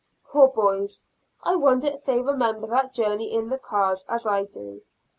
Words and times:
Poor 0.25 0.47
boys, 0.47 1.03
I 1.43 1.55
wonder 1.57 1.85
if 1.89 2.05
they 2.05 2.19
remember 2.23 2.65
that 2.69 2.91
journey 2.91 3.31
in 3.31 3.49
the 3.49 3.59
cars 3.59 4.03
as 4.09 4.25
I 4.25 4.45
do. 4.45 4.81